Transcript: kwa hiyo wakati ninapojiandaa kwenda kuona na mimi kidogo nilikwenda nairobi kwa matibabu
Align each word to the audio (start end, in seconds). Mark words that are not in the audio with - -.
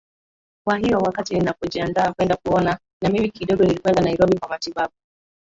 kwa 0.65 0.77
hiyo 0.77 0.97
wakati 0.97 1.33
ninapojiandaa 1.33 2.13
kwenda 2.13 2.35
kuona 2.35 2.79
na 3.01 3.09
mimi 3.09 3.29
kidogo 3.29 3.63
nilikwenda 3.63 4.01
nairobi 4.01 4.39
kwa 4.39 4.49
matibabu 4.49 4.93